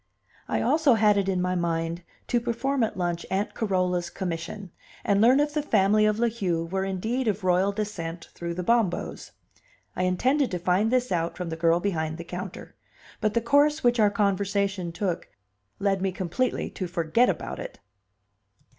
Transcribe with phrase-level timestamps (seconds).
[0.47, 4.71] I also had it in my mind to perform at lunch Aunt Carola's commission,
[5.05, 8.63] and learn if the family of La Heu were indeed of royal descent through the
[8.63, 9.29] Bombos.
[9.95, 12.75] I intended to find this out from the girl behind the counter,
[13.19, 15.27] but the course which our conversation took
[15.77, 17.79] led me completely to forget about it.